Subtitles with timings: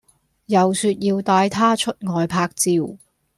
[0.47, 2.97] 又說要帶她出外拍照